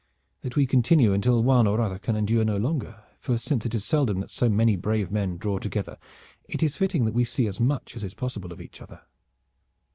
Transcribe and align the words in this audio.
"That 0.41 0.55
we 0.55 0.65
continue 0.65 1.13
until 1.13 1.43
one 1.43 1.67
or 1.67 1.79
other 1.79 1.99
can 1.99 2.15
endure 2.15 2.43
no 2.43 2.57
longer, 2.57 3.03
for 3.19 3.37
since 3.37 3.67
it 3.67 3.75
is 3.75 3.85
seldom 3.85 4.19
that 4.21 4.31
so 4.31 4.49
many 4.49 4.75
brave 4.75 5.11
men 5.11 5.37
draw 5.37 5.59
together 5.59 5.99
it 6.45 6.63
is 6.63 6.75
fitting 6.75 7.05
that 7.05 7.13
we 7.13 7.23
see 7.23 7.45
as 7.45 7.59
much 7.59 7.95
as 7.95 8.03
is 8.03 8.15
possible 8.15 8.51
of 8.51 8.59
each 8.61 8.81
other." 8.81 9.03